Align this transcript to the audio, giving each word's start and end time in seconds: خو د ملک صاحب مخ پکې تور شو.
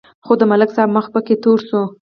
خو 0.25 0.33
د 0.39 0.43
ملک 0.51 0.69
صاحب 0.75 0.89
مخ 0.95 1.05
پکې 1.13 1.35
تور 1.43 1.59
شو. 1.67 1.81